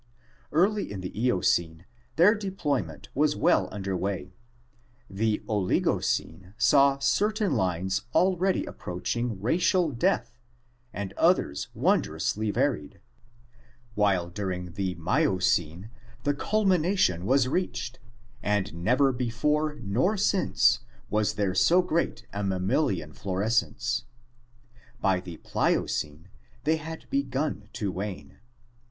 [0.51, 4.33] Early in the Eocene their deployment was well under way,
[5.07, 10.39] the Oligocene saw certain lines already approaching racial death
[10.91, 12.99] and others wondrously varied,
[13.93, 15.91] while during the Miocene
[16.23, 17.99] the culmina tion was reached
[18.41, 20.79] and never before nor since
[21.11, 24.05] was there so great a mammalian florescence.
[24.99, 26.27] By the Pliocene
[26.63, 28.39] they had begun to wane.